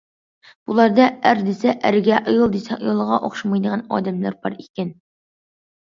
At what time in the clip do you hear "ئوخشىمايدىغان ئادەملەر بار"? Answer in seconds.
3.27-4.57